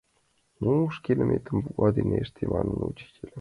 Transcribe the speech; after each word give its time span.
—Ну, 0.63 0.71
шке 0.95 1.11
лӱметым 1.17 1.57
буква 1.63 1.87
дене 1.97 2.17
ыште!— 2.23 2.43
манын 2.53 2.77
учитель. 2.91 3.29